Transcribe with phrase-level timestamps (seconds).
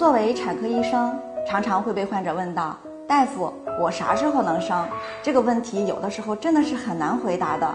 [0.00, 1.14] 作为产科医生，
[1.46, 2.74] 常常会被患者问到
[3.06, 4.88] ：“大夫，我啥时候能生？”
[5.22, 7.70] 这个问题有的时候真的是很难回答的，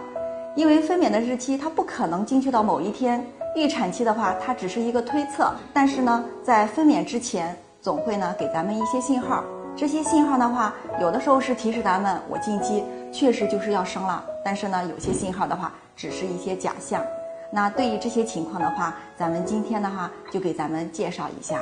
[0.56, 3.24] 因为分娩的日期它不可能精确到某一天，
[3.56, 5.54] 预产期的话它只是一个推测。
[5.72, 9.44] 但是呢，在分娩之前，总会呢给咱们一些信号。
[9.76, 17.04] 这些信号的话，有的时候是提示咱们我近期确实就是要生了，但是呢，有些信号的话只是一些假象。
[17.52, 21.60] 那对于这些情况的话，咱们今天的话就给咱们介绍一下。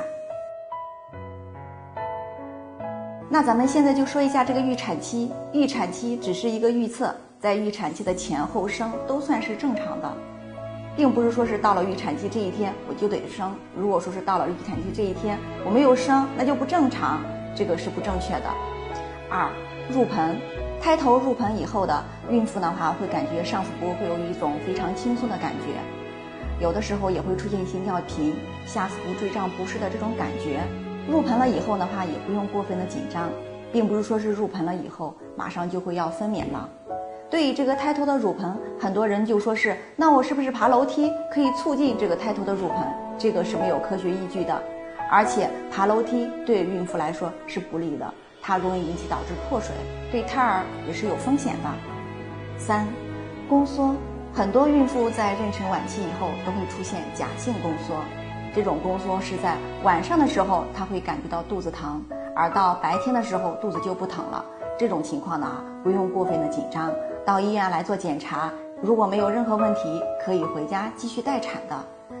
[3.34, 10.08] 那咱们现在就说一下这个预产期，预产期只是一个预测，在预产期的前后生都算是正常的，
[10.94, 13.52] 并不是说是到了预产期这一天我就得生。
[13.76, 17.20] 如果说是到了预产期这一天我没有生，那就不正常。
[17.56, 18.44] 这个是不正确的。
[19.28, 19.50] 二，
[19.92, 20.38] 入盆，
[20.80, 30.60] 胎头入盆以后的孕妇的话，会感觉上腹部会有一种非常轻松的感觉，有的时候也会出现一些尿频、下腹部坠胀不适的这种感觉。
[31.08, 33.28] 入盆了以后的话，也不用过分的紧张，
[33.72, 36.68] 并不是说是入盆了以后马上就会要分娩了。
[37.30, 42.86] 对于这个胎头的乳盆，很多人就说是，那我是不是爬楼梯可以促进这个胎头的乳盆？
[43.18, 44.62] 这个是没有科学依据的。
[45.10, 49.74] 而且爬楼梯对孕妇来说是不利的，它容易引起导致破水，
[50.10, 51.70] 对胎儿也是有风险的。
[52.56, 52.86] 三，
[53.48, 53.94] 宫缩，
[54.32, 57.96] 很多孕妇在妊娠晚期以后都会出现假性宫缩，
[58.54, 62.00] 这种宫缩是在晚上的时候她会感觉到肚子疼，
[62.36, 64.44] 而到白天的时候肚子就不疼了。
[64.78, 66.92] 这种情况呢不用过分的紧张，
[67.24, 71.76] 到医院来做检查，如果没有任何问题，可以回家继续待产的。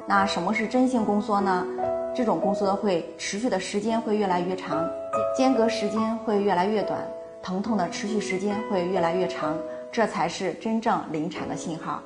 [0.06, 1.64] 那什么是真性宫缩呢？
[2.16, 4.84] 这种宫缩会持续的时间会越来越长，
[5.36, 6.98] 间隔时间会越来越短，
[7.42, 9.56] 疼痛的持续时间会越来越长，
[9.92, 12.02] 这才是真正临产的信号。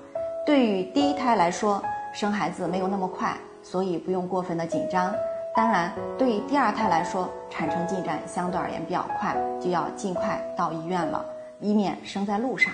[0.46, 1.82] 对于第一胎来说，
[2.14, 3.36] 生孩子没有那么快，
[3.70, 5.12] 所以不用过分的紧张。
[5.54, 11.22] 当然，对于第二胎来说，产程进展相对而言比较快，就要尽快到医院了，
[11.60, 12.72] 以免生在路上。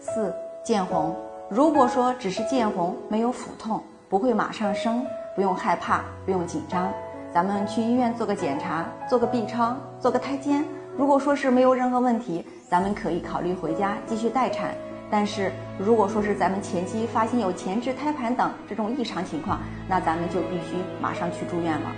[0.00, 1.14] 四见红，
[1.50, 5.04] 如果说只是见红，没有腹痛，不会马上生。
[5.34, 6.90] 不用害怕，不用紧张，
[7.32, 10.64] 咱们去医院做个检查，做个 B 超，做个胎监。
[10.96, 14.74] 如果说是没有任何问题，咱们可以考虑回家继续待产。
[15.10, 21.92] 但是如果说是咱们前期发现有前置胎盘等这种异常情况，那咱们就必须马上去住院了。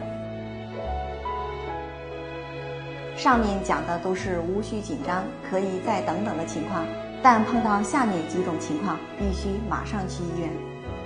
[3.17, 6.87] 上面讲的都是无需紧张，可以再等等的情况，
[7.23, 10.51] 但碰到下面几种情况，必须马上去医院。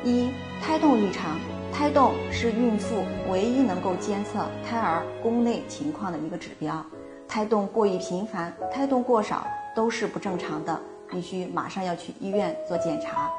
[0.04, 0.30] 一、
[0.62, 1.36] 胎动异常。
[1.72, 6.86] 胎动是孕妇唯一能够监测胎儿宫内情况的一个指标，
[7.26, 9.44] 胎动过于频繁、胎动过少
[9.74, 13.30] 都是不正常的，必须马上要去医院做检查。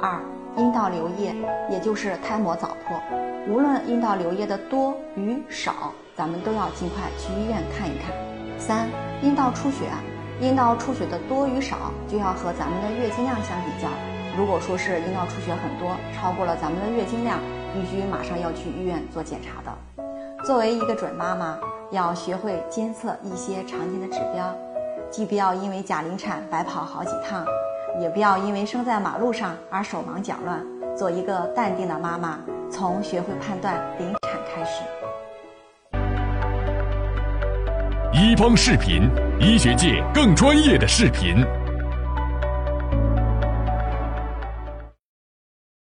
[0.00, 0.20] 二、
[0.56, 1.34] 阴道流液，
[1.70, 3.00] 也就是胎膜早破，
[3.48, 8.14] 无论阴道流液的多与少，咱们都要尽快去医院看一看。
[8.58, 8.88] 三、
[9.22, 9.84] 阴道出血，
[10.40, 13.88] 阴道出血的多与少就要和咱们的月经量相比较，
[14.36, 17.38] 如果说是阴道出血很多，超过了咱们的月经量。
[17.72, 20.04] 必须马上要去医院做检查的。
[20.44, 21.56] 作为一个准妈妈，
[21.92, 24.52] 要学会监测一些常见的指标，
[25.10, 27.44] 既不要因为假临产白跑好几趟，
[28.00, 30.64] 也不要因为生在马路上而手忙脚乱。
[30.96, 32.38] 做一个淡定的妈妈，
[32.70, 34.82] 从学会判断临产开始。
[38.12, 39.10] 医方视频，
[39.40, 41.44] 医学界更专业的视频。